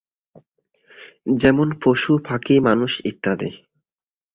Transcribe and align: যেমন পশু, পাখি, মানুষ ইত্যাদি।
যেমন 1.35 1.67
পশু, 1.83 2.11
পাখি, 2.27 2.55
মানুষ 2.67 2.91
ইত্যাদি। 3.05 3.49